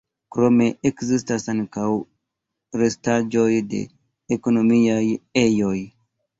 Krome 0.35 0.69
ekzistas 0.89 1.45
ankoraŭ 1.53 1.91
restaĵoj 2.83 3.47
de 3.77 3.85
ekonomiaj 4.39 5.01
ejoj. 5.47 5.79